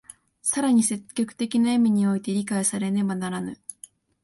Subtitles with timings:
[0.41, 3.61] 更に積極的な意味において理解されねばならぬ。